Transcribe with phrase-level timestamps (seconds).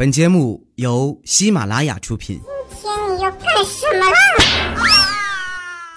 [0.00, 2.40] 本节目由喜马拉雅出品。
[2.70, 4.16] 今天你要干什么啦？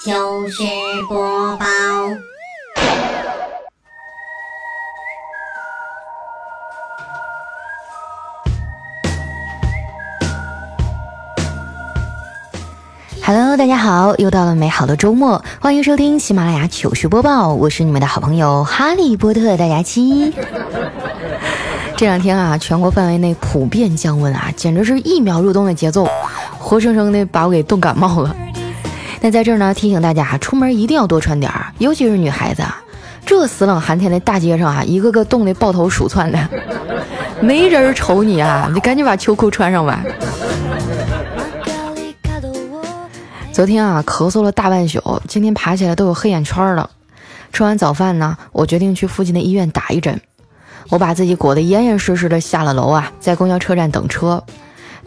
[0.03, 0.61] 糗事
[1.07, 1.65] 播报。
[13.25, 20.33] Hello，大家好，又到了美好的周末，欢迎收听喜马拉雅糗事播报，我是你们的好朋友哈利波特大家期。
[22.03, 26.05] 这两天啊，全国范围内普遍降温啊，简直是一秒入冬的节奏，
[26.59, 28.35] 活生生的把我给冻感冒了。
[29.21, 32.61] 那在这儿呢，提醒大家，出门一定要多穿点儿，尤其是女孩子，
[33.25, 36.49] 这死冷寒天的大街上啊，一个个冻得抱头鼠窜的，
[37.39, 40.03] 没人瞅你啊，你赶紧把秋裤穿上吧。
[43.53, 46.89] 昨天啊，咳嗽了大半宿，今天爬起来都有黑眼圈了。
[47.53, 50.19] 吃完早饭呢，我决定去附近的医院打一针。
[50.89, 54.43] 我把自己裹得严严实实的下了楼啊，在公交车站等车，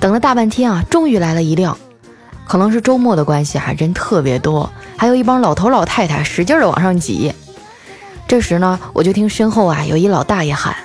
[0.01, 1.77] 等了大半天啊，终于来了一辆。
[2.47, 7.33] 可能是周末的关系啊，人特别多，还有一帮老头老太太使劲的往上挤。
[8.29, 10.77] 这时呢，我就听身后啊有一老大爷喊：“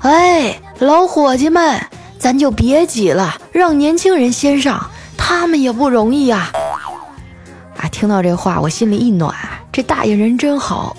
[0.00, 1.80] 哎，老伙计们，
[2.18, 6.50] 咱就别挤了，让年轻人先上，他们也不容易呀。”
[7.76, 9.34] 啊，听到这话，我心里一暖，
[9.72, 10.96] 这大爷人真好。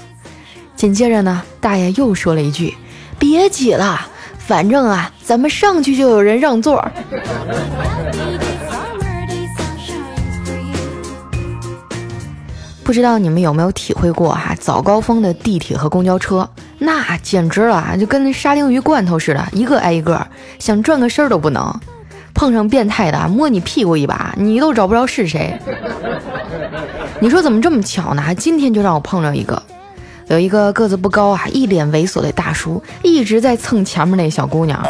[0.75, 2.75] 紧接着呢，大爷又说了一句。
[3.21, 4.01] 别挤了，
[4.39, 6.83] 反正啊，咱们上去就有人让座。
[12.83, 14.55] 不知道你们有没有体会过哈？
[14.59, 16.49] 早高峰的地铁和公交车，
[16.79, 20.27] 那简直了啊，就跟那沙丁鱼罐头似的，一个挨一个，
[20.57, 21.79] 想转个身都不能。
[22.33, 25.53] 碰上变态的，摸你屁股一把，你都找不着是谁。
[27.19, 28.33] 你说怎么这么巧呢？
[28.33, 29.61] 今天就让我碰着一个。
[30.31, 34.81] 有一个个子不高啊，一脸猥琐的大叔，一直在蹭前面那小姑娘。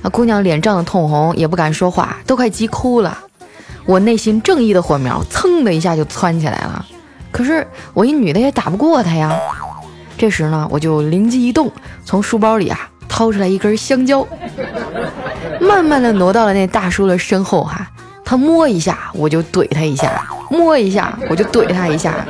[0.00, 3.18] 那姑娘脸涨得通红，也不敢说话，都快急哭了。
[3.84, 6.82] 我内心正义的火苗噌的一下就窜起来了。
[7.30, 9.38] 可是我一女的也打不过他呀。
[10.16, 11.70] 这时呢，我就灵机一动，
[12.06, 14.26] 从书包里啊掏出来一根香蕉，
[15.60, 17.86] 慢慢的挪到了那大叔的身后哈。
[18.32, 20.08] 他摸一下，我就怼他一下；
[20.48, 22.26] 摸一下，我就怼他一下。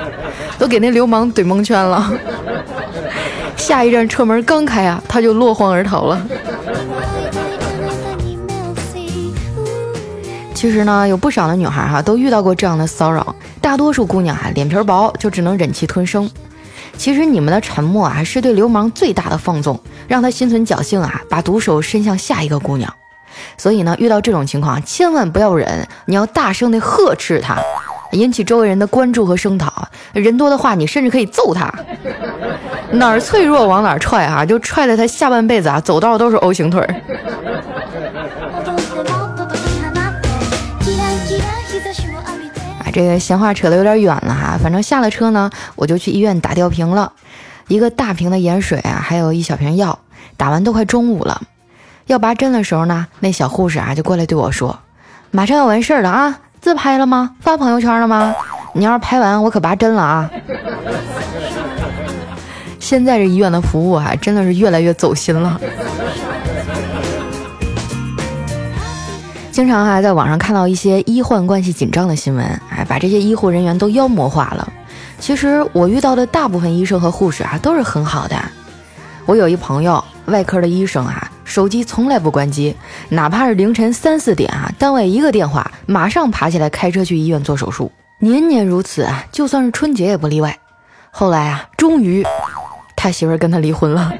[0.58, 2.12] 都给那流氓怼蒙圈了，
[3.56, 6.20] 下一站车门刚开啊，他就落荒而逃了。
[10.52, 16.28] 其实呢，有不少的女孩哈都遇到过这样的骚扰，大多数姑娘啊脸皮薄，就只能忍气吞声。
[16.96, 22.92] 其实你们的沉默啊是对流氓最大的放纵，让他心存侥幸啊，把毒手伸向下一个姑娘。
[23.56, 27.56] 所以呢，遇到这种情况千万不要忍，你要大声的呵斥他。
[28.12, 31.72] 引起周围人的关注和声讨，人多的话，你甚至可以揍他，
[32.90, 36.82] 哪儿脆弱往哪儿踹啊，就踹得他下半辈子啊走道都是 O 型腿。
[42.80, 47.10] 啊，这个闲话扯得有点远了哈，反正下了车呢，我就去医院打吊瓶了，
[47.68, 49.98] 一个大瓶的盐水啊，还有一小瓶药，
[50.36, 51.40] 打完都快中午了，
[52.06, 54.78] 要拔针的时候呢，那小护士啊就过来对我说，
[55.30, 56.38] 马上要完事儿了啊。
[56.60, 57.34] 自拍了吗？
[57.40, 58.32] 发朋友圈了吗？
[58.72, 60.30] 你要是拍完，我可拔针了啊！
[62.78, 65.60] 现在这医院的服务啊，真的是越来越走心了。
[69.50, 74.72] 经常还在网上看到一些医患关系紧张的新闻，哎，把这些医护人员都妖魔化了。
[75.18, 78.36] 其实我遇到的大部分医生和护士啊，都是很好的。
[79.26, 81.30] 我有一朋友，外科的医生啊。
[81.44, 82.74] 手机从来不关机，
[83.10, 90.58] 哪怕是凌晨三四点啊，单位一个电话，马上爬起来开车去医院做手术，年年如此啊，就算是春节也不例外。
[91.10, 92.24] 后来啊，终于
[92.96, 94.10] 他媳妇跟他离婚了，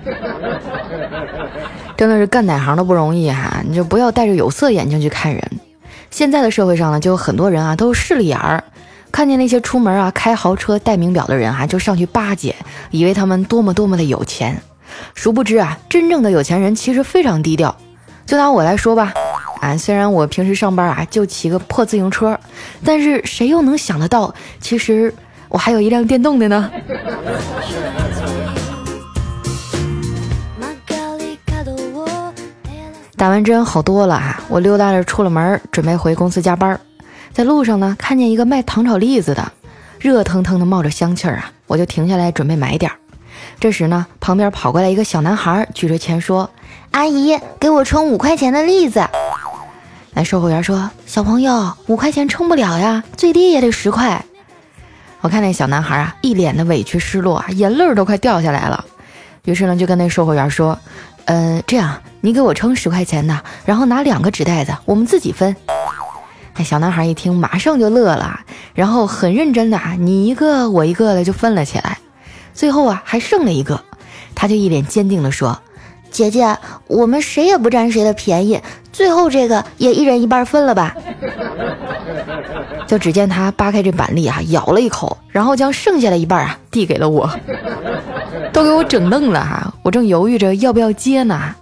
[1.96, 5.42] 真的是干哪行都不容易哈，你就不要戴着有色眼镜去看人。
[6.10, 8.62] 现在的社会上呢，就有很多人啊，都是势利眼儿，
[9.10, 12.54] 看见那些出门啊开豪车、戴名表的人啊，就上去巴结，
[12.90, 14.60] 以为他们多么多么的有钱。
[15.14, 17.76] 殊不知啊，真正的有钱人其实非常低调。
[18.24, 19.12] 就拿我来说吧，
[19.60, 22.38] 啊，虽然我平时上班啊就骑个破自行车，
[22.84, 25.12] 但是谁又能想得到，其实
[25.48, 26.70] 我还有一辆电动的呢？
[33.16, 36.80] 打完针好多了啊，我溜达着出了门，准备回公司加班。
[37.32, 39.52] 在路上呢，看见一个卖糖炒栗子的，
[39.98, 42.96] 热腾腾的冒着香气儿啊，我就停下来准备买点儿。
[43.62, 46.50] 这时呢，旁边跑过来一个小男孩，举着钱说
[46.90, 49.08] ：“阿姨，给我称五块钱的栗子。”
[50.14, 54.24] 那售货员说：“小朋友，五块钱称不了呀，最低也得十块。”
[55.22, 58.84] 我看那小男孩啊，一脸的委屈失落啊，眼泪都快掉下来了。
[59.44, 60.76] 于是呢，就跟那售货员说
[61.26, 65.54] ：“嗯，这样你给我称十块钱的，然后拿两个纸袋子，我们自己分。
[66.56, 68.40] 那小男孩一听，马上就乐了，
[68.74, 71.96] 然后很认真的啊，你一个我一个的就分了起来。
[72.54, 73.82] 最后啊，还剩了一个，
[74.34, 75.58] 他就一脸坚定的说
[76.10, 76.56] ：“姐姐，
[76.86, 78.60] 我们谁也不占谁的便宜，
[78.92, 80.94] 最后这个也一人一半分了吧。
[82.86, 87.30] ”就只见他扒开这板栗啊，咬了一口，然后将剩下的一半啊递给了我，
[88.52, 89.72] 都给我整愣了哈！
[89.82, 91.54] 我正犹豫着要不要接呢，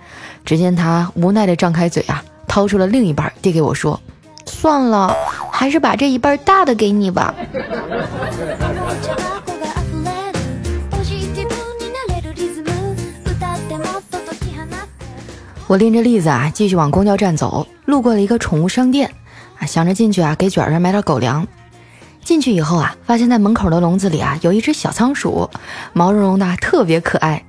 [0.45, 4.01] 只见他无奈的张开嘴啊，掏出了另一半递给我说。
[4.45, 5.15] 算了，
[5.53, 7.33] 还是把这一半大的给你吧。
[15.71, 19.09] 我拎着栗子啊，继续往公交站走，路过了一个宠物商店，
[19.57, 21.47] 啊，想着进去啊，给卷儿买点狗粮。
[22.25, 25.49] 进去以后啊，发现在门口的笼子里啊，有一只小仓鼠，
[25.93, 27.41] 毛茸茸的，特别可爱。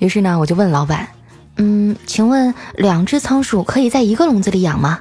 [0.00, 1.06] 于是呢，我就问老板，
[1.58, 4.98] 嗯，请问两只仓鼠可以在一个笼子里养吗？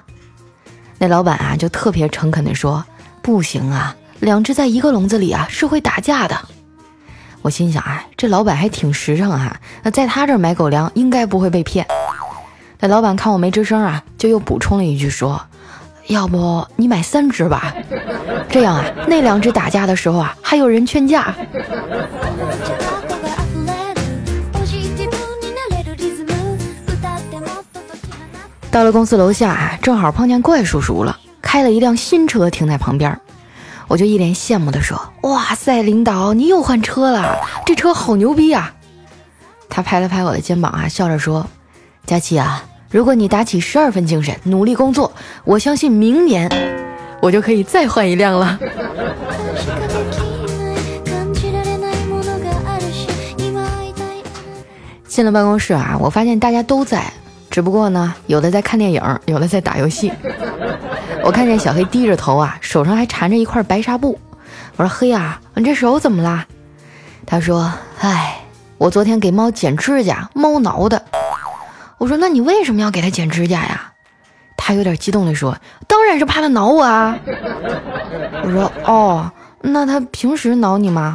[0.99, 2.85] 那老板啊，就特别诚恳地说
[3.23, 6.37] ：“不行啊，两只在一个笼子里啊，是会打架的。”
[7.41, 11.83] 我心想啊，这老板还挺实诚哈，那在他这儿买狗粮应该不会被骗。
[12.81, 15.41] 那老板看我没吱声啊，就又补充了一句说
[16.07, 17.73] ：“要不你买三只吧，
[18.49, 21.35] 这样啊，那两只打架的时候啊，还有人劝架。”
[28.71, 33.19] 到了公司楼下啊，正好碰见怪叔叔了，开了一辆新车停在旁边，
[33.89, 38.73] 我就一脸羡慕地说：“哇塞，领导你又换车了，这车好牛逼啊！”
[39.69, 41.45] 他拍了拍我的肩膀啊，笑着说
[42.09, 45.11] ：“佳琪啊，如果你打起十二分精神，努力工作，
[45.43, 46.49] 我相信明年
[47.21, 48.57] 我就可以再换一辆了。”
[55.07, 57.03] 进了办公室啊，我发现大家都在。
[57.51, 60.11] 只不过呢，有的在看电影，有的在打游戏。
[61.23, 64.19] 我看见小黑低着头啊，手上还缠着一块白纱布。
[64.77, 66.47] 我说：“黑啊，你这手怎么啦？”
[67.27, 67.71] 他说
[68.01, 68.39] ：“哎，
[68.79, 71.05] 我昨天给猫剪指甲，猫挠的。”
[71.99, 73.91] 我说：“那你为什么要给它剪指甲呀？”
[74.57, 75.55] 他有点激动地说
[75.87, 77.15] ：“当然是怕它挠我啊。”
[78.43, 79.31] 我说：“哦，
[79.61, 81.13] 那它平时挠你吗？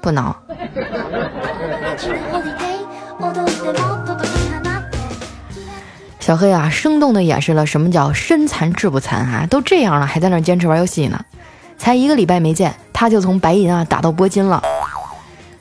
[0.00, 0.36] 不挠。”
[6.20, 9.46] 小黑啊，生动地演示了什么叫身残志不残啊！
[9.50, 11.22] 都这样了，还在那坚持玩游戏呢。
[11.76, 14.62] 才一个礼拜没见，他就从白银啊打到铂金了。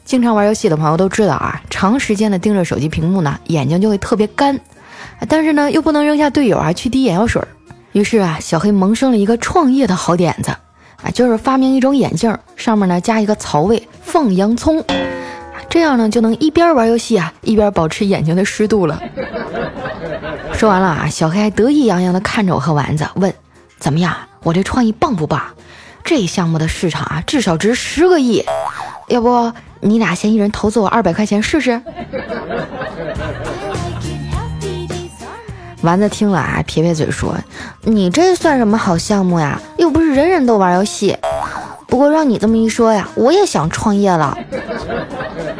[0.06, 4.60] 经常玩游戏的朋友都知道啊，长时间的盯着手机屏幕呢，眼睛就会特别干。
[5.28, 7.42] 但是呢，又不能扔下队友啊去滴眼药水。
[7.94, 10.52] 于是啊，小黑萌生了一个创业的好点子
[11.02, 14.84] 啊，就是发明一种眼镜，上面呢加一个槽位放洋葱，
[15.70, 19.02] 这样呢就能一边玩游戏啊，一边保持眼睛的湿度了。
[20.54, 23.34] 说完了啊，小黑还得意洋洋地看着我和丸子，问
[23.80, 24.16] ：“怎么样？
[24.44, 25.42] 我这创意棒不棒？
[26.04, 28.44] 这项目的市场啊，至少值十个亿。
[29.08, 29.52] 要不
[29.84, 31.82] 你俩先一人投资我二百块钱试试？”
[35.82, 37.36] 丸子听了啊，撇撇嘴说
[37.84, 39.62] ：“你这算什么好项目呀？
[39.78, 41.18] 又不是人人都玩游戏。
[41.88, 44.38] 不过让你这么一说呀，我也想创业了。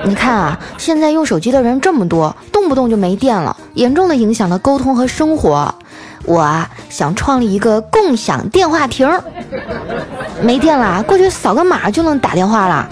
[0.06, 5.76] 你看啊，现在用手机的人这么多，动不动就没电了。”严重的影响了沟通和生活，
[6.26, 9.10] 我啊想创立一个共享电话亭，
[10.42, 12.88] 没电了过去扫个码就能打电话了，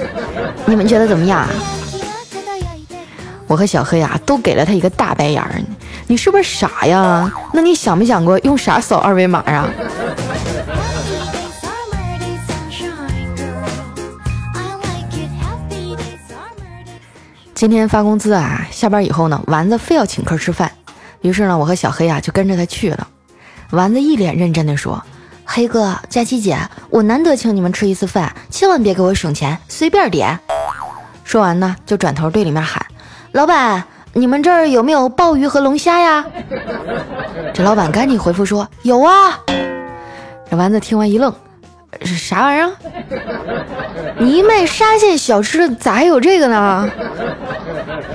[0.66, 1.48] 你们觉得怎么样？
[3.48, 5.62] 我和小黑啊都给了他一个大白眼儿，
[6.08, 7.32] 你是不是傻呀？
[7.54, 9.68] 那你想没想过用啥扫二维码啊？
[17.54, 20.72] 今天发工资啊，下班以后呢，丸子非要请客吃饭，
[21.22, 23.08] 于是呢，我和小黑啊就跟着他去了。
[23.72, 25.02] 丸子一脸认真的说
[25.46, 26.58] ：“黑哥，佳琪姐，
[26.90, 30.38] 我难得请你们吃一次饭，千万别给我省钱，随便点。”
[31.24, 32.86] 说完呢，就转头对里面喊
[33.32, 36.26] ：“老板，你们这儿有没有鲍鱼和龙虾呀？”
[37.54, 39.40] 这老板赶紧回复说：“有啊。”
[40.50, 41.34] 这丸子听完一愣。
[42.02, 42.72] 是啥玩意儿？
[44.18, 46.90] 你卖沙县小吃咋还有这个呢？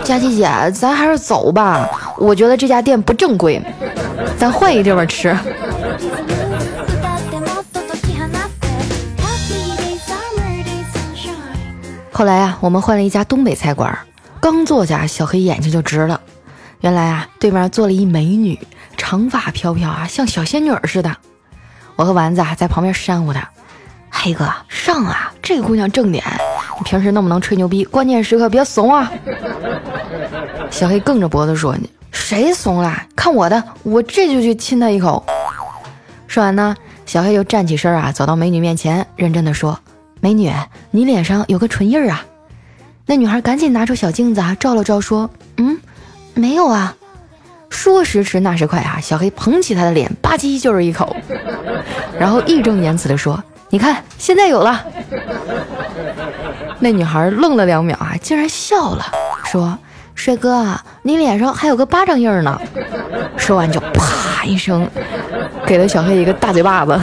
[0.03, 1.89] 佳琪姐，咱还是走吧。
[2.17, 3.61] 我觉得这家店不正规，
[4.39, 5.37] 咱换一地方吃。
[12.11, 13.97] 后来啊，我们换了一家东北菜馆，
[14.41, 16.21] 刚坐下，小黑眼睛就直了。
[16.81, 18.59] 原来啊，对面坐了一美女，
[18.97, 21.15] 长发飘飘啊，像小仙女似的。
[21.95, 23.51] 我和丸子啊在旁边扇呼她。
[24.17, 25.33] 黑哥上啊！
[25.43, 26.25] 这个姑娘正点，
[26.79, 27.85] 你平时那么能吹牛逼？
[27.85, 29.11] 关键时刻别怂啊！
[30.71, 33.03] 小黑梗着脖子说：“你谁怂了？
[33.15, 35.25] 看我的，我这就去亲她一口。”
[36.27, 39.79] 说完呢，小黑就站起身啊，走到美女面前，认真的说
[40.21, 40.51] ：“美女，
[40.91, 42.25] 你脸上有个唇印啊。”
[43.07, 45.79] 那女孩赶紧拿出小镜子啊，照了照，说：“嗯，
[46.35, 46.97] 没有啊。”
[47.71, 51.15] 说时迟，那时快啊，小黑捧起她的脸，吧唧就是一口，
[52.19, 54.85] 然后义正言辞的说：“你看，现在有了。”
[56.79, 59.05] 那女孩愣了两秒啊，竟然笑了，
[59.45, 59.79] 说
[60.15, 62.61] ：“帅哥啊，你脸上还有个巴掌印呢。”
[63.37, 64.89] 说完就啪一声，
[65.67, 67.01] 给了小黑一个大嘴巴子。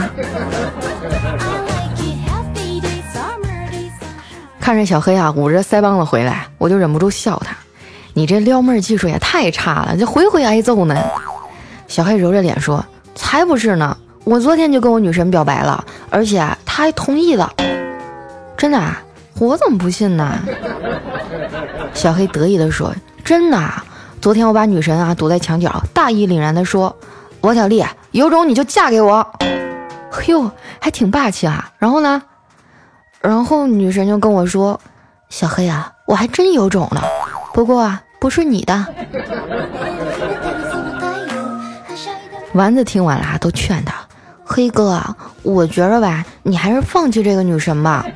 [4.60, 7.54] 看着小黑啊捂着腮帮子回来，我就忍不住笑他
[8.14, 10.96] ：“你这撩妹技术也太差了，这回回挨揍呢。”
[11.86, 12.82] 小黑揉着脸说
[13.14, 17.52] ：“才不是呢，我昨天就跟我女神表白了，而且她还同意了。
[18.56, 19.00] 真的啊？
[19.38, 20.38] 我怎么不信呢？”
[21.92, 23.84] 小黑得意地说：“真的，啊
[24.20, 26.96] 昨天我把女神啊堵在墙角，大义凛然地说
[27.42, 29.26] ：‘王小丽，有种你就嫁给我。’
[30.10, 30.50] 嘿呦，
[30.80, 31.70] 还挺霸气啊。
[31.78, 32.22] 然后呢？”
[33.20, 34.80] 然后女神就跟我说
[35.28, 37.02] ：“小黑啊，我还真有种了，
[37.52, 38.86] 不过啊，不是你的。
[42.54, 43.94] ”丸子听完了，都劝他
[44.54, 48.06] ：“黑哥啊，我觉着吧，你还是放弃这个女神吧。”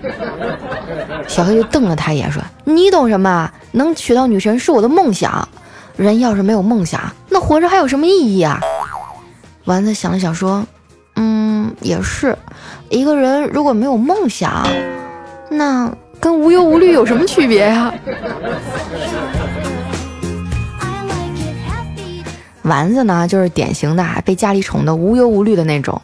[1.26, 3.50] 小黑就瞪了他一眼，说：“你懂什么？
[3.72, 5.48] 能娶到女神是我的梦想。
[5.96, 8.60] 人要是没有梦想，那活着还有什么意义啊？”
[9.66, 10.64] 丸子想了想，说
[11.16, 12.38] ：“嗯，也是。
[12.88, 14.64] 一个人如果没有梦想。”
[15.50, 15.90] 那
[16.20, 17.92] 跟无忧无虑有什么区别呀？
[22.62, 26.00] 丸子呢，就是典型的被家里宠的无忧无虑的那种。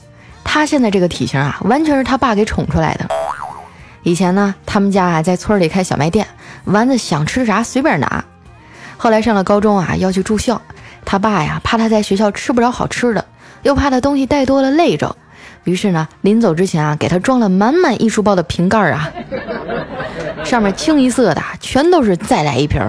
[0.54, 3.08] 他现在这个体型啊，完全是他爸给宠出来的。
[4.04, 6.28] 以前呢，他们家啊在村里开小卖店，
[6.66, 8.24] 丸子想吃啥随便拿。
[8.96, 10.62] 后来上了高中啊，要去住校，
[11.04, 13.24] 他爸呀怕他在学校吃不着好吃的，
[13.64, 15.16] 又怕他东西带多了累着。
[15.64, 19.10] 于是呢，临走之前啊，给他装了满满一书包的瓶盖啊，
[20.46, 22.80] 上面清一色的全都是再来一瓶。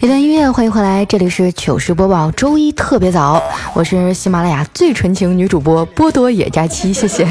[0.00, 3.42] 一段音乐，欢迎回来，这里是糗事播报，周一特别早，
[3.74, 7.26] 我是喜马拉雅最纯情女主播波多野佳期，谢谢。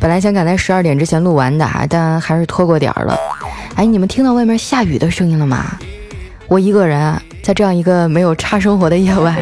[0.00, 3.18] 本来想赶在十二点之前录完的，但还是拖过点儿了。
[3.74, 5.78] 哎，你们听到外面下雨的声音了吗？
[6.48, 9.36] 我一个人在这样一个没有差生活的夜晚，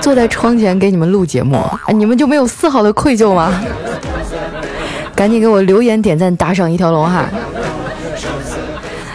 [0.00, 1.60] 坐在窗前给你们录节目，
[1.92, 3.60] 你们就没有丝毫的愧疚吗？
[5.18, 7.28] 赶紧给我留言、点赞、打赏一条龙哈！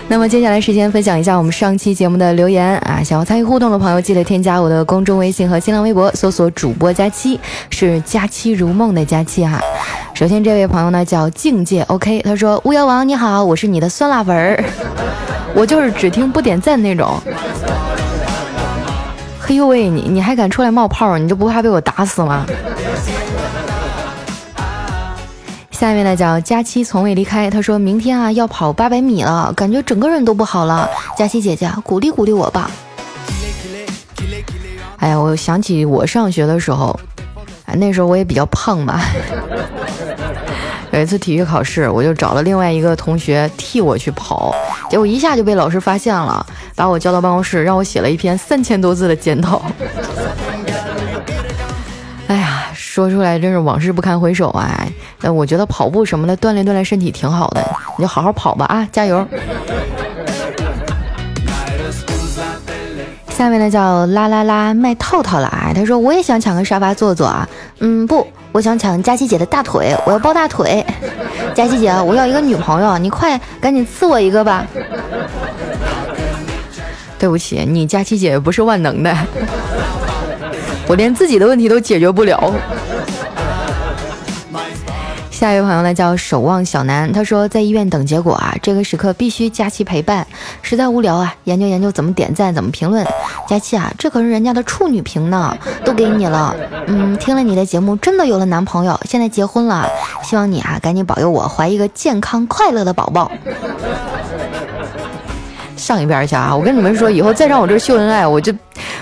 [0.10, 9.62] 那么接下来时间分享一下我们上期节目的留言啊，想要参与互动的朋友记得添加我的公众微信和新浪微博，搜索主播佳期，是佳期如梦的佳期哈。
[10.14, 14.62] 首先这位朋友呢叫境界 OK，他说巫妖王你好，我是你的酸辣粉儿，
[15.56, 17.18] 我就是只听不点赞那种。
[19.40, 22.46] 嘿呦喂，你你还敢出来冒泡，你就不怕被我打死吗？
[25.74, 30.90] 下面呢叫佳期从未离开，他说明天啊要跑八百米了，感觉整个人都不好了。
[31.18, 32.72] 佳期姐姐鼓励鼓励我吧。
[34.98, 36.98] 哎呀，我想起我上学的时候，
[37.66, 39.02] 哎那时候我也比较胖嘛。
[40.92, 44.54] 有一次体育考试，我就找了另外一个同学替我去跑，
[44.90, 49.62] 结果一下就被老师发现了，把我叫到办公室，让我写了一篇三千多字的检讨。
[52.28, 52.63] 哎呀，
[52.94, 54.88] 说出来真是往事不堪回首啊！
[55.22, 57.66] 那我觉得跑步什么的锻炼锻炼身体挺好的，
[57.98, 59.28] 你就好好跑吧啊，加油！
[63.30, 70.86] 下面呢叫啦啦啦卖套套了啊，他说我也想抢个沙发坐坐啊，嗯不，我想抢佳琪姐的大腿，我要抱大腿。
[71.56, 74.68] 佳琪姐，我要一个女朋友，你快赶紧赐我一个吧。
[77.18, 79.18] 对不起，你佳琪姐不是万能的。
[80.88, 82.54] 我连自己的问题都解决不了。
[85.32, 90.26] 下一位朋友呢，叫守望小南，他说在医院等结果啊，这个时刻必须佳期陪伴，
[90.62, 93.06] 实在无聊啊，研究研究怎么点赞，怎么评论。
[93.50, 96.56] 佳期啊，这可是人家的处女屏呢，都给你了。
[96.88, 99.86] 嗯，听了你的节目，真的有了男朋友，现在结婚了，
[100.24, 103.30] 希望你啊，赶紧保佑我怀一个健康快乐的宝宝。
[105.76, 106.56] 上一边去啊！
[106.56, 108.54] 我跟你们说，以后再让我这秀恩爱，我就。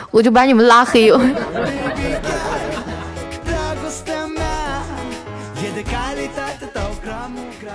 [0.09, 1.09] 我就把你们拉黑。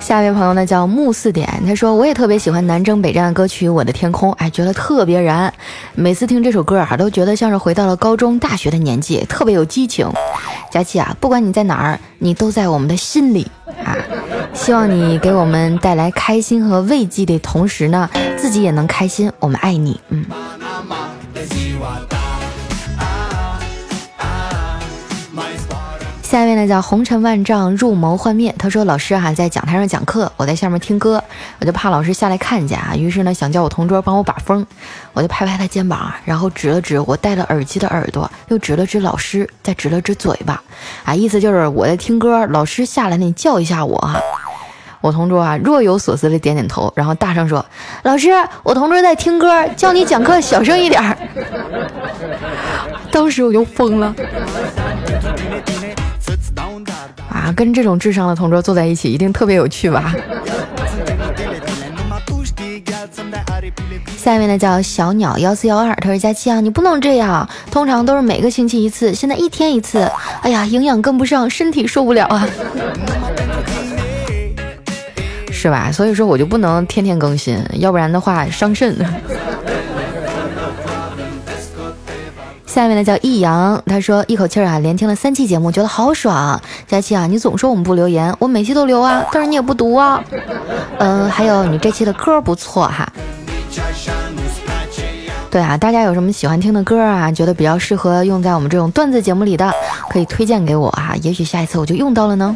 [0.07, 5.53] 下一位朋友呢叫木四点，他说我也特别喜欢南征北战的歌曲《我的天空》，哎，觉得特别燃。
[5.97, 10.09] 每次听这首歌啊，都觉得像是回到了高中、大学的年纪，特别有激情。
[10.71, 13.51] 佳琪啊，不管你在哪儿，你都在我们的心里
[13.85, 13.97] 啊。
[14.55, 18.09] 希望你给我们带来开心和慰藉的同时呢，
[18.39, 19.29] 自己也能开心。
[19.41, 20.25] 我们爱你，嗯。
[26.37, 31.25] 下一位呢叫红尘万丈入眸幻灭，他说老师哈在讲台上讲课，我在下面听歌，
[31.59, 34.67] 我就怕老师下来看见啊，于是呢想叫我同桌帮我把风，
[35.15, 40.63] 我就拍拍他肩膀，然后指了指我戴了耳机的耳朵，又指了指老师，再指了指嘴巴，
[41.07, 44.21] 啊意思就是我在听歌，老师下来你叫一下我哈。
[45.01, 47.65] 我同桌啊若有所思的点点头，然后大声说
[48.05, 48.29] ：“老师，
[48.63, 51.01] 我同桌在听歌，叫你讲课小声一点。”
[53.11, 54.15] 当时我就疯了。
[57.47, 60.13] 啊，跟这种智商的同桌坐在一起，一定特别有趣吧？
[64.19, 70.11] 下一位呢叫小鸟幺四幺二，他说佳期啊，你不能这样，通常都是每个星期一次，现在一天一次，
[70.43, 72.49] 哎呀，营养跟不上，身体受不了啊，
[75.53, 75.93] 是吧？
[75.93, 78.97] 所以说我就不能天天更新，要不然的话伤肾。
[82.77, 86.61] 下面呢叫易阳，他说一口气啊连听了三期节目，觉得好爽。
[86.87, 90.23] 佳期啊，你总说我们不留言，我每期都留啊，但是你也不读啊。
[90.99, 93.11] 嗯，还有你这期的歌不错哈。
[95.51, 97.33] 对啊，大家有什么喜欢听的歌啊？
[97.33, 99.73] 觉得比较适合用在我们这种段子节目里的，
[100.11, 102.55] 可以推荐给我啊，也许下一次我就用到了呢。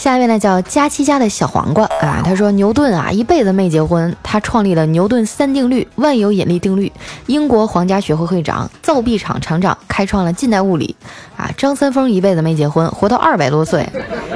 [0.00, 6.90] 下一位呢叫佳期家的小黄瓜啊，他说牛顿啊一辈子没结婚，他创立了牛顿三定律、万有引力定律，
[7.26, 10.96] 英国皇家学会会长、造币厂厂长，开创了近代物理
[11.36, 11.50] 啊。
[11.54, 13.86] 张三丰一辈子没结婚，活到二百多岁，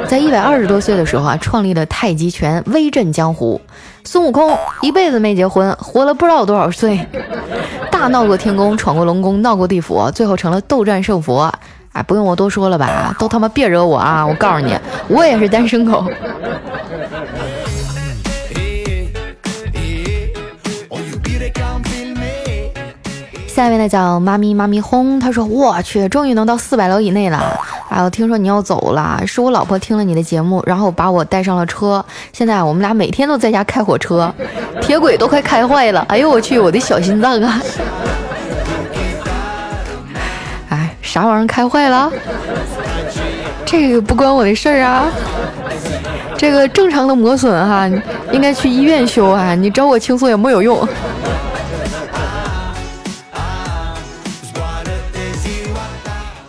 [0.07, 3.59] 在一百二十多岁的时候啊，创立了太极拳，威震江湖。
[4.05, 7.01] 孙悟空一辈子没结婚，活了不知道多少岁，
[7.91, 11.51] 大闹过天宫，闯过龙宫，闹过地府，最后成了斗战胜佛。
[11.95, 13.15] 哎，不用我多说了吧？
[13.19, 14.27] 都他妈别惹我啊！
[14.27, 14.77] 我告诉你，
[15.09, 16.05] 我也是单身狗。
[23.47, 27.57] 下面呢叫妈咪妈咪轰，他说：“我去，终于能到四百楼以内了。
[27.89, 32.05] 哎，我听说你要走了，是我老婆听了你的节目，然后把我带上了车。
[32.33, 34.35] 现在我们俩每天都在家开火车，
[34.81, 36.05] 铁轨都快开坏了。
[36.09, 37.63] 哎呦我去，我的小心脏啊！”
[41.15, 42.11] 啥玩意儿开坏了？
[43.65, 45.07] 这个不关我的事儿啊。
[46.37, 47.89] 这个正常的磨损哈，
[48.33, 49.55] 应该去医院修啊。
[49.55, 50.77] 你找我倾诉也没有用。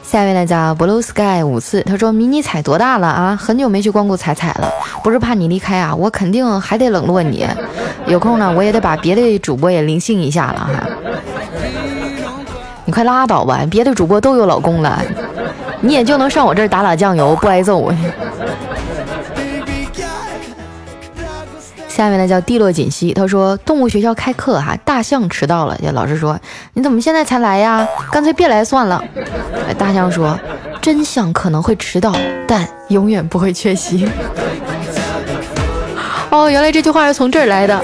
[0.01, 3.36] 下一位呢叫 Blue Sky 五次，他说迷你彩多大了啊？
[3.39, 4.67] 很久没去光顾彩彩了，
[5.04, 7.47] 不是怕你离开啊，我肯定还得冷落你。
[8.08, 10.89] 有空呢，我也得把别的主播也灵性一下了哈。
[12.95, 15.01] 快拉倒吧，别的主播都有老公了，
[15.81, 17.91] 你也就能上我这儿打打酱油不挨揍。
[21.89, 26.39] 下面呢叫地落锦溪，他说动物学校开课哈，大象迟到了，老师说
[26.73, 27.86] 你怎么现在才来呀？
[28.13, 29.03] 干脆别来算了。
[29.77, 30.39] 大象说
[30.81, 32.15] 真相可能会迟到，
[32.47, 34.08] 但永远不会缺席。
[36.31, 37.77] 哦，原来这句话是从这儿来的。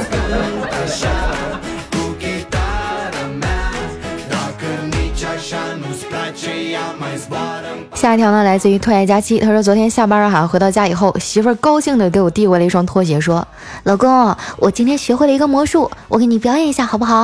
[8.01, 9.37] 下一条呢，来自于特爱佳期。
[9.37, 13.47] 他说，昨天下班哈，回到家以后，媳妇儿高兴的给我递过来一双拖鞋，说
[13.85, 17.15] ：“老公，我今天学会了一个魔术，我给你表演一下，好不好？”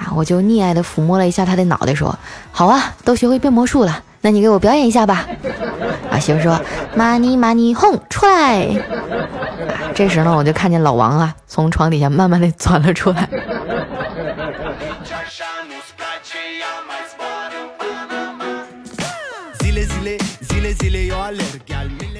[0.00, 2.18] 啊，我就溺爱的抚摸了一下他的脑袋，说
[2.50, 5.26] ：“好啊，都学会变魔术了，那你给我表演一下吧。”
[6.10, 6.58] 啊，媳妇说
[6.96, 8.66] ：“money money home 出来。”
[9.94, 13.28] 这时呢，我就看见老王啊，从床底下慢慢的钻了出来。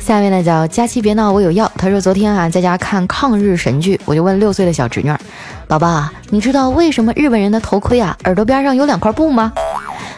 [0.01, 1.71] 下面呢叫佳期别闹，我有药。
[1.77, 5.13] 他说昨天啊在家看抗日神剧，我就问六岁的小侄女
[5.67, 9.53] ：“宝宝，你知道为什么日本人的头盔啊耳朵边上有两块布吗？”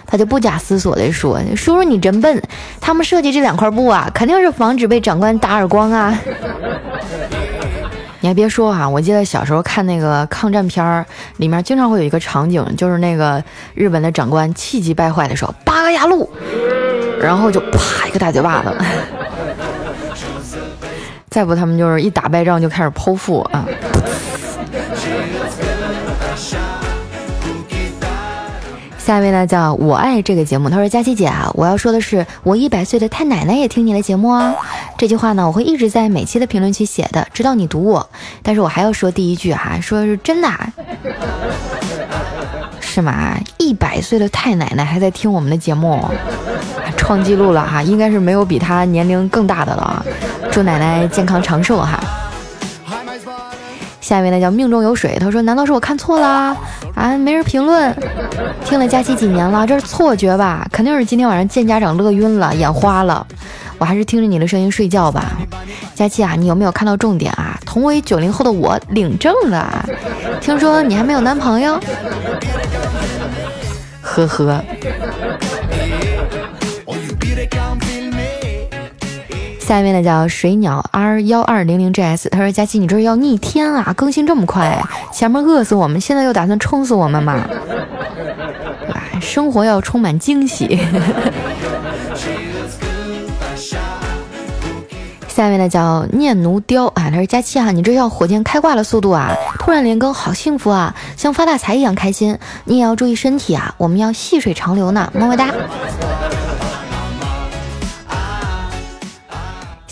[0.07, 2.43] 他就不假思索地说：“叔叔你真笨，
[2.81, 6.19] 他们设计这两块布啊，肯定是防止被长官打耳光啊。”
[8.21, 11.05] 你还别说哈，我记得小时候看那个抗战片儿，
[11.37, 13.43] 里面经常会有一个场景，就是那个
[13.75, 16.31] 日本的长官气急败坏的时候，八个牙路，
[17.25, 18.71] 然后就啪一个大嘴巴子。
[21.31, 23.67] 再不，他们就是一打败仗就开始剖腹啊！
[28.99, 34.55] 下一位呢叫我爱这个节目，他说佳琪姐啊，我要说的是我一百岁的太奶奶也听你的节目啊。
[34.97, 38.09] 这句话呢我会一直在每期的评论区写的，直到你读我。
[38.43, 40.49] 但是我还要说第一句哈，说是真的，
[42.81, 43.37] 是吗？
[43.59, 46.01] 一百岁的太奶奶还在听我们的节目，
[47.05, 50.03] 创纪录了哈，应该是没有比他年龄更大的了。
[50.51, 52.01] 祝奶奶健康长寿哈。
[54.01, 56.57] 下一位呢叫命中有水，他说难道是我看错了
[56.95, 57.15] 啊？
[57.19, 57.95] 没人评论，
[58.65, 60.67] 听了佳期几年了，这是错觉吧？
[60.73, 63.27] 肯定是今天晚上见家长乐晕了，眼花了。
[63.77, 65.33] 我还是听着你的声音睡觉吧。
[65.95, 67.59] 佳期啊，你有没有看到重点啊？
[67.67, 69.87] 同为九零后的我领证了，
[70.41, 71.79] 听说你还没有男朋友？
[74.01, 74.65] 呵呵。
[79.65, 83.95] 下一位呢叫水鸟 R 幺二零零 GS，他说：“佳琪，你这是要逆天啊！
[83.97, 84.79] 更新这么快，
[85.11, 87.49] 前面饿死我们，现在又打算撑死我们吗？
[87.49, 89.03] 对吧？
[89.23, 90.79] 生活要充满惊喜。
[95.29, 99.33] ”下一位呢叫念奴雕啊，他说：“佳期啊，你这要火箭开挂的速度啊！
[99.61, 102.39] 突然连更，好幸福啊，像发大财一样开心。
[102.65, 105.49] 你也要注意身体啊，我们要细水长流呢，么么哒。”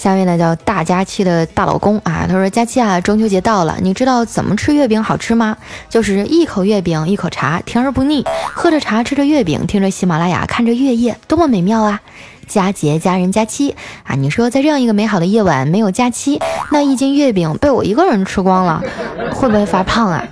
[0.02, 5.56] 下面呢叫大佳期的大老公啊，他说：“佳期啊，中秋节到了，你知道怎么吃月饼好吃吗？
[5.88, 8.26] 就是一口月饼一口茶，甜而不腻。
[8.52, 12.00] 喝着茶，吃着月饼，听着喜马拉雅，看着月夜，多么美妙啊！
[12.48, 16.40] 佳节佳人佳期啊，你说在这样一个美好的夜晚，没有佳期，
[16.72, 18.82] 那一斤月饼被我一个人吃光了，
[19.30, 20.24] 会不会发胖啊？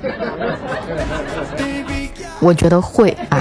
[2.41, 3.39] 我觉得会啊。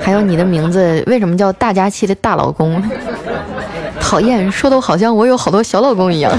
[0.00, 2.80] 还有你的名字为什么叫大佳期的大老公？”
[4.02, 6.30] 讨厌，说的我好像我有好多小老公一样，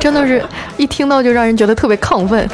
[0.00, 0.42] 真的是
[0.78, 2.48] 一听到就让人觉得特别亢奋。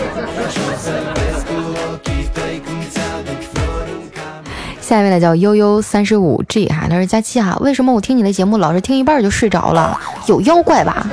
[4.80, 10.00] 下一位呢叫悠悠三十五 G 哈，他说佳期哈，为什么我听你的节目老是听一半就睡着了？
[10.26, 11.06] 有妖怪吧？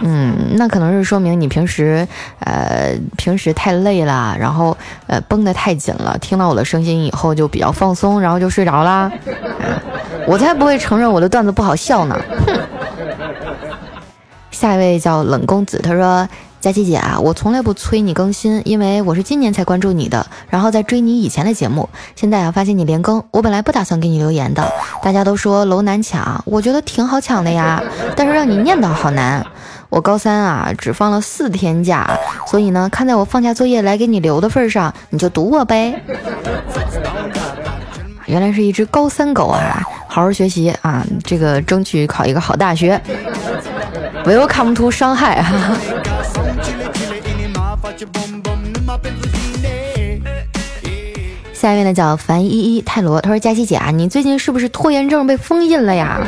[0.00, 2.06] 嗯，那可能是说明你平时
[2.40, 9.10] 呃平时太累了，然后呃绷得太紧了，听到我的声音以后就比较放松，然后就睡着啦。
[10.26, 12.16] 我才不会承认我的段子不好笑呢！
[12.46, 12.58] 哼。
[14.50, 16.26] 下一位叫冷公子，他说
[16.60, 21.88] ：“佳琪姐啊，我从来不催你更新，因为我是今年才关注你的，然后再追你以前的节目。
[22.14, 24.72] 现在啊，发现你连更，我本来不打算给你留言的。
[25.02, 27.82] 大家都说楼难抢，我觉得挺好抢的呀，
[28.16, 29.44] 但是让你念叨好难。
[29.90, 36.00] 我高三啊，只放了四天假，所以呢，看在我放假作业来给你留的份上，你就读我呗。
[38.26, 39.82] 原来是一只高三狗啊！”
[40.14, 43.00] 好好学习啊，这个争取考一个好大学。
[44.24, 45.74] Welcome to 伤害啊！
[51.52, 56.20] 下一位呢叫樊依依泰罗，他说：“佳琪姐啊，你最近是不是拖延症被封印了呀？”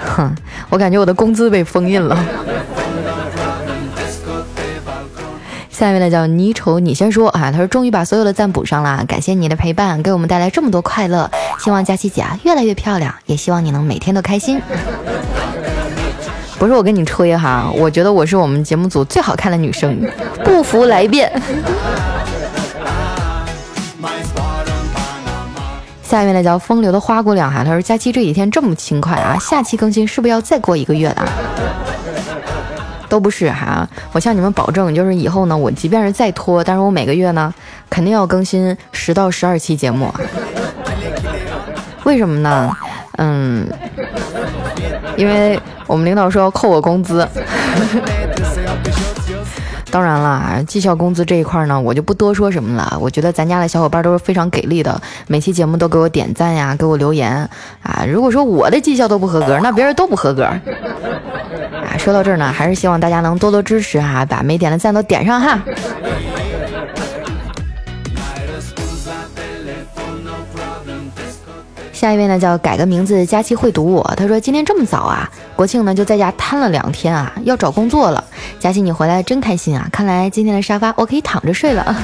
[0.00, 0.34] 哼，
[0.70, 2.18] 我感觉我的工资被封印了。
[5.76, 11.30] 下一位呢叫你丑你先说啊，他说终于把所有的赞补上了，感谢你的陪伴，给我们带来这么多快乐，
[11.62, 14.58] 希望佳琪姐啊越来越漂亮，也希望你能每天都开心。
[16.58, 20.00] 不是我跟你吹哈，我觉得我是我们节目组最好看的女生，
[20.42, 21.30] 不服来辩。
[26.02, 31.28] 下一位呢叫风流的花姑娘哈，他说佳期这几天这么勤快啊，下期更新是不是要再过一个月了？
[33.08, 37.52] 都不是哈，我向你们保证，就是以后呢，我即便是再拖，但是我每个月呢，
[37.88, 40.12] 肯定要更新十到十二期节目。
[42.04, 42.70] 为什么呢？
[43.18, 43.66] 嗯，
[45.16, 47.26] 因为我们领导说要扣我工资。
[49.88, 52.98] 当然了，绩效工资这一块呢，我就不多说什么了。
[53.00, 57.48] 我觉得咱家的小伙伴都是非常给力的，每期节目都给我点赞呀，给我留言
[57.82, 58.04] 啊。
[58.06, 60.46] 如果说我的绩效都不合格，那别人都不合格。
[61.86, 65.58] 啊，说到这儿呢，还是希望大家能多多支持哈，把没点的赞都点上哈。
[71.92, 74.02] 下一位呢叫改个名字，佳期会读我。
[74.16, 78.22] 他说今天这么早啊，国庆呢就在家瘫了两天啊，要找工作了。
[78.58, 81.96] 佳期你回来真开心啊，看来今天的沙发我可以躺着睡了。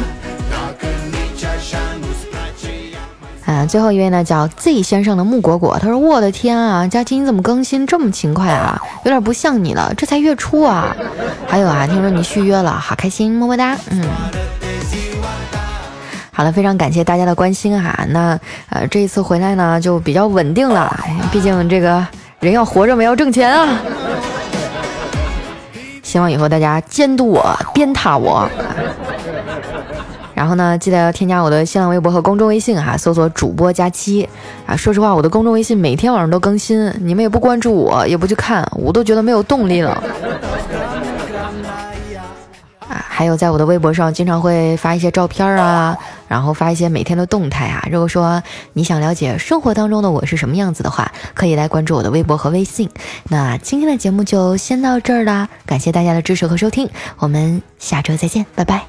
[3.53, 8.81] 嗯，最后一位呢叫 Z 先生的木果果，他说我的天啊，佳琪你怎么更新这么勤快啊？
[9.05, 10.97] 有点不像你了，这才月初啊。
[11.47, 13.77] 还有啊，听说你续约了，好开心，么么哒。
[13.91, 14.03] 嗯。
[16.33, 18.07] 好了，非常感谢大家的关心哈。
[18.09, 20.91] 那呃，这一次回来呢，就比较稳定了。
[21.31, 22.03] 毕竟这个
[22.41, 23.79] 人要活着嘛，要挣钱啊。
[26.03, 28.49] 希望以后大家监督我，鞭挞我。
[30.43, 34.29] 然后呢，记得要添加我的新浪微博和公众微信哈，搜索主播佳期
[34.67, 34.75] 啊。
[34.75, 40.03] 说实话，我的公众微信每天晚上都更新，你们也不关注我，也不去看，我都觉得没有动力了。
[43.09, 45.97] 还有在我的微博上，经常会发一些照片啊，
[46.29, 47.87] 然后发一些每天的动态啊。
[47.91, 52.89] 如果说你想了解生活当中的我是什么样子的话，可以来关注我的微博和微信。
[53.25, 58.83] 那今天的节目就先到这儿啦，感谢大家的支持和收听，我们下周再见，拜拜。